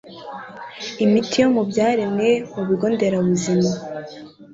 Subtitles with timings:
[1.05, 3.69] Imiti yo mu Byaremwe mu Bigo Nderabuzima